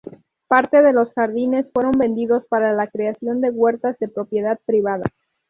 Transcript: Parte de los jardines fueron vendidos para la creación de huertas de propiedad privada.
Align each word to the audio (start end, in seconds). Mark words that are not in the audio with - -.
Parte 0.47 0.81
de 0.81 0.93
los 0.93 1.13
jardines 1.13 1.67
fueron 1.71 1.91
vendidos 1.91 2.43
para 2.49 2.73
la 2.73 2.87
creación 2.87 3.39
de 3.39 3.51
huertas 3.51 3.99
de 3.99 4.07
propiedad 4.07 4.59
privada. 4.65 5.03